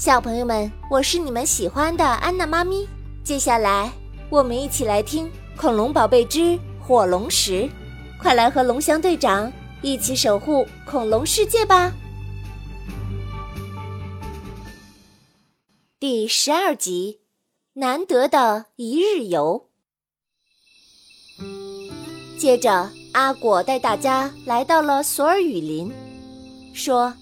[0.00, 2.88] 小朋友们，我是你们喜欢的安娜妈咪。
[3.22, 3.92] 接下来，
[4.30, 5.26] 我们一起来听
[5.58, 7.64] 《恐龙宝贝之火龙石》，
[8.18, 9.52] 快来和龙翔队长
[9.82, 11.92] 一起守护恐龙世界吧！
[15.98, 17.20] 第十二集，
[17.74, 19.68] 难得的一日游。
[22.38, 25.92] 接着，阿果带大家来到了索尔雨林，
[26.72, 27.12] 说。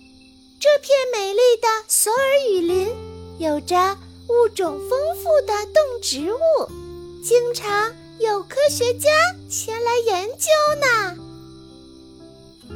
[0.61, 2.18] 这片美丽的索尔
[2.50, 2.89] 雨林
[3.39, 6.39] 有着物种丰富的动植物，
[7.22, 9.08] 经常有科学家
[9.48, 10.48] 前来研究
[10.81, 11.17] 呢。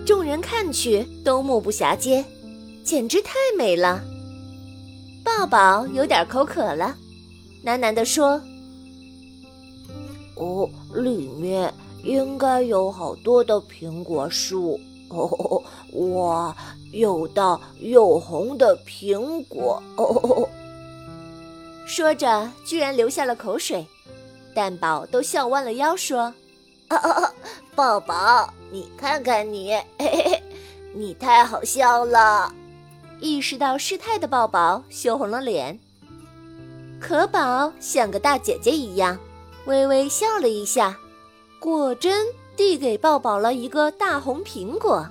[0.06, 2.24] 众人看去都目不暇接，
[2.84, 4.00] 简直太美了。
[5.24, 6.96] 抱抱有点口渴了，
[7.64, 8.41] 喃喃地说
[10.38, 11.74] ：“哦，里面
[12.05, 14.78] 应该有好多的苹果树。”
[15.12, 15.62] 哦，
[16.14, 16.56] 哇，
[16.92, 19.82] 又大又红的苹果！
[19.96, 20.48] 哦，
[21.86, 23.86] 说着居然流下了口水。
[24.54, 26.32] 蛋宝都笑弯了腰说
[27.74, 30.42] ：“宝宝，你看看你，嘿嘿，
[30.94, 32.52] 你太好笑了。”
[33.20, 35.78] 意识到失态的抱抱羞红了脸。
[37.00, 39.19] 可宝像个大姐姐一样，
[39.66, 40.98] 微微笑了一下，
[41.58, 42.26] 果真。
[42.56, 45.06] 递给抱抱了一个大红苹果，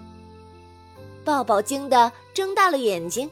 [1.25, 3.29] 抱抱惊得睁大了眼睛。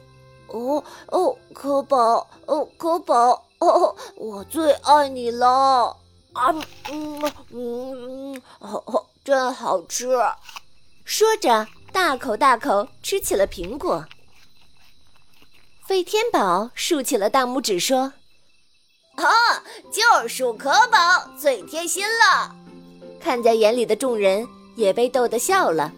[0.48, 5.96] 哦哦，可宝，哦可宝，哦，我最爱你了！
[6.32, 6.50] 啊，
[6.90, 10.08] 嗯嗯嗯，哦，真好吃！
[11.04, 14.04] 说着，大口大口吃起了苹果。
[15.86, 18.12] 飞天宝竖起了大拇指说
[19.16, 22.56] ：“啊，就属可宝最贴心了。”
[23.20, 25.92] 看在眼里的众人也被逗得笑了。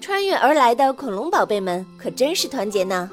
[0.00, 3.10] 穿越而来的恐龙宝贝们可真是团结呢。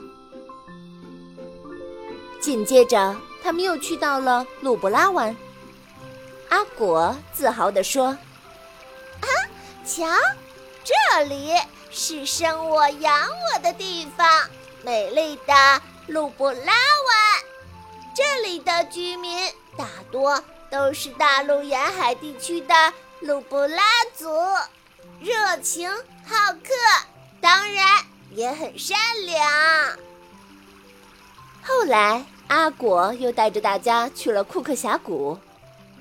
[2.40, 5.36] 紧接着，他们又去到了鲁布拉湾。
[6.50, 8.08] 阿果自豪地说
[9.22, 9.28] ：“啊，
[9.86, 10.08] 瞧，
[10.84, 11.52] 这里
[11.92, 14.28] 是生我养我的地方，
[14.84, 17.44] 美丽的鲁布拉湾。
[18.16, 19.49] 这里的居民
[19.80, 22.76] 大多……”都是大陆沿海地区的
[23.22, 23.82] 鲁布拉
[24.16, 24.28] 族，
[25.20, 26.70] 热情好客，
[27.42, 27.84] 当然
[28.36, 28.96] 也很善
[29.26, 29.98] 良。
[31.64, 35.36] 后来，阿果又带着大家去了库克峡谷，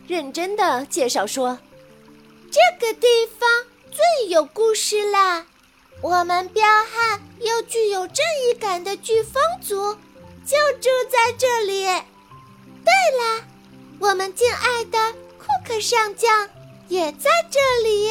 [0.06, 1.58] 认真的介绍说
[2.52, 3.06] ：“这个地
[3.38, 3.48] 方
[3.90, 5.46] 最有故事啦，
[6.02, 9.94] 我们彪悍又具有正义感的飓风族
[10.44, 11.86] 就住在这里。
[11.86, 13.46] 对了。”
[14.00, 14.98] 我们敬爱的
[15.38, 16.48] 库克上将
[16.88, 18.08] 也在这里。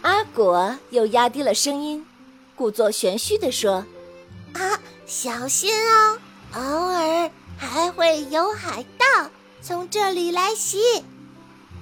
[0.00, 2.04] 阿果又压低了声音，
[2.56, 3.84] 故作玄虚地说
[4.54, 6.18] ：“啊，小心哦，
[6.54, 11.04] 偶尔还会有海盗从这里来袭。”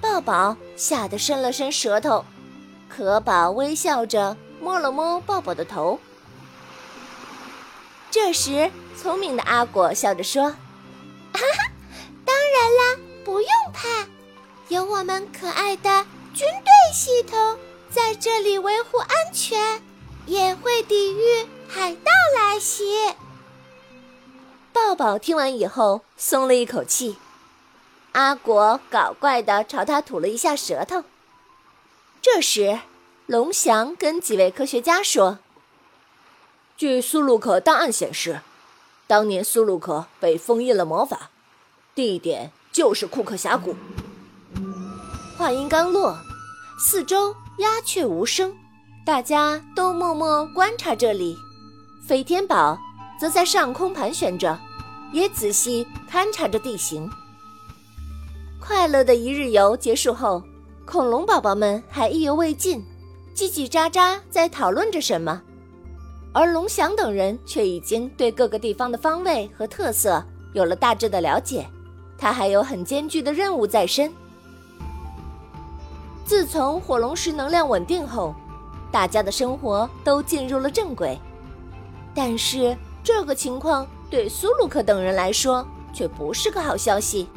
[0.01, 2.25] 抱抱吓得伸了伸舌头，
[2.89, 5.99] 可宝微笑着摸了摸抱抱的头。
[8.09, 8.69] 这时，
[9.01, 10.53] 聪明的阿果笑着说。
[12.61, 14.07] 然啦，不用怕，
[14.67, 17.57] 有我们可爱的军队系统
[17.89, 19.81] 在这里维护安全，
[20.27, 23.15] 也会抵御海盗来袭。
[24.71, 27.17] 抱抱听完以后松了一口气，
[28.11, 31.03] 阿果搞怪的朝他吐了一下舌头。
[32.21, 32.79] 这时，
[33.25, 35.39] 龙翔跟几位科学家说
[36.77, 38.41] ：“据苏鲁克档案显示，
[39.07, 41.31] 当年苏鲁克被封印了魔法。”
[41.93, 43.75] 地点就是库克峡谷。
[45.37, 46.15] 话音刚落，
[46.79, 48.53] 四周鸦雀无声，
[49.05, 51.35] 大家都默默观察这里。
[52.07, 52.77] 飞天宝
[53.19, 54.57] 则在上空盘旋着，
[55.11, 57.09] 也仔细勘察着地形。
[58.59, 60.43] 快乐的一日游结束后，
[60.85, 62.83] 恐龙宝宝们还意犹未尽，
[63.35, 65.41] 叽叽喳喳在讨论着什么，
[66.31, 70.23] 而龙翔等人却已经对各个地方的方位和特色
[70.53, 71.67] 有了大致的了解。
[72.21, 74.13] 他还有很艰巨的任务在身。
[76.23, 78.35] 自从火龙石能量稳定后，
[78.91, 81.19] 大家的生活都进入了正轨。
[82.13, 87.27] 但是这个情况对苏鲁克等人来说却不是个好消息。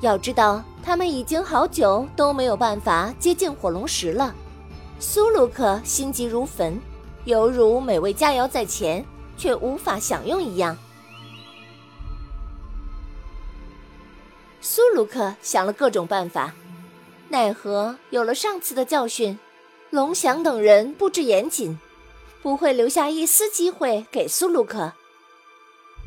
[0.00, 4.34] 要知道，他们已经好久都没有办法接近火龙石了。
[4.98, 6.80] 苏鲁克心急如焚，
[7.24, 9.04] 犹如美味佳肴在前，
[9.36, 10.74] 却无法享用一样。
[14.60, 16.52] 苏鲁克想了各种办法，
[17.28, 19.38] 奈何有了上次的教训，
[19.88, 21.78] 龙翔等人布置严谨，
[22.42, 24.92] 不会留下一丝机会给苏鲁克。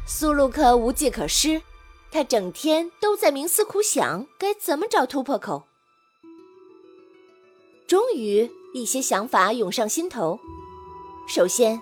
[0.06, 1.64] 苏鲁克无计可施，
[2.12, 5.64] 他整天都在冥思苦想，该怎么找突破口。
[7.88, 10.40] 终于，一些想法涌上心头。
[11.28, 11.82] 首先，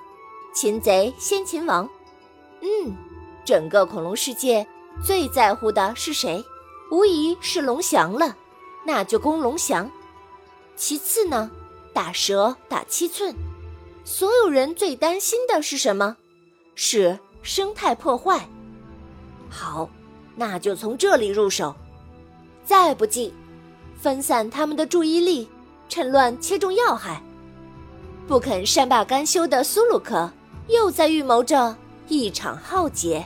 [0.54, 1.90] 擒贼先擒王。
[2.62, 2.96] 嗯，
[3.44, 4.66] 整个恐龙世界
[5.04, 6.44] 最在乎的是谁？
[6.92, 8.36] 无疑是龙翔了，
[8.86, 9.90] 那就攻龙翔。
[10.76, 11.50] 其次呢，
[11.94, 13.34] 打蛇打七寸。
[14.04, 16.18] 所有人最担心的是什么？
[16.76, 18.46] 是生态破坏。
[19.50, 19.90] 好，
[20.36, 21.74] 那就从这里入手。
[22.66, 23.34] 再不济，
[23.98, 25.48] 分散他们的注意力，
[25.88, 27.24] 趁乱切中要害。
[28.28, 30.30] 不肯善罢甘休的苏鲁克
[30.68, 31.74] 又在预谋着
[32.10, 33.26] 一场浩劫。